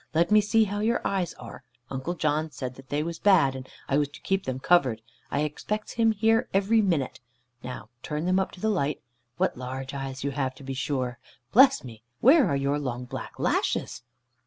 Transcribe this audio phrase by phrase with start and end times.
[0.15, 1.63] Let me see how your eyes are.
[1.91, 5.03] Uncle John said they was bad, and I was to keep them covered.
[5.29, 7.19] I expects him here every minute.
[7.63, 9.03] Now turn them up to the light.
[9.37, 11.19] What large eyes you have, to be sure.
[11.51, 12.01] Bless me!
[12.19, 14.01] Where are your long black lashes?"